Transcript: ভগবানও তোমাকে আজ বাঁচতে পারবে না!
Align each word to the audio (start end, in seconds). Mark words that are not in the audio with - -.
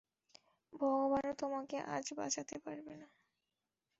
ভগবানও 0.73 1.33
তোমাকে 1.41 1.77
আজ 1.95 2.05
বাঁচতে 2.17 2.55
পারবে 2.57 2.93
না! 2.95 3.07